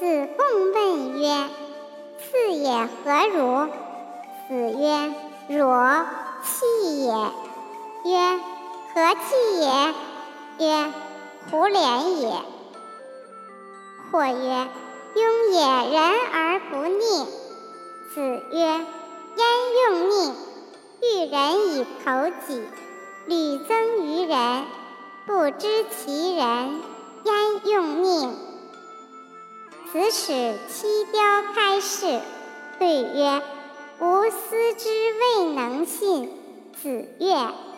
[0.00, 1.28] 子贡问曰
[2.18, 3.68] ：“次也何如？”
[4.48, 5.12] 子曰
[5.46, 6.06] ：“若
[6.42, 7.12] 弃也。”
[8.10, 8.40] 曰
[8.94, 9.94] ：“何弃也？”
[10.66, 10.90] 曰
[11.52, 12.32] ：“胡连也。”
[14.10, 14.68] 或曰
[15.14, 16.00] ：“庸也，人
[16.32, 17.26] 而不佞。”
[18.14, 18.56] 子曰
[19.36, 19.46] ：“焉
[19.90, 20.32] 用佞？
[21.02, 22.62] 欲人以投己，
[23.26, 24.64] 屡增于人，
[25.26, 26.80] 不知其人，？”
[29.92, 31.20] 子使七雕
[31.52, 32.20] 开示，
[32.78, 33.42] 对曰
[33.98, 34.88] ：“吾思之
[35.38, 36.30] 未能信。”
[36.80, 37.69] 子曰。